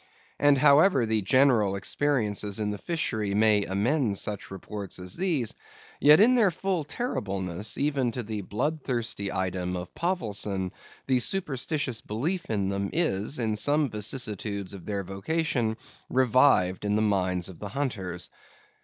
[0.39, 5.53] And however the general experiences in the fishery may amend such reports as these;
[5.99, 10.71] yet in their full terribleness, even to the bloodthirsty item of Povelson,
[11.05, 15.77] the superstitious belief in them is, in some vicissitudes of their vocation,
[16.09, 18.31] revived in the minds of the hunters.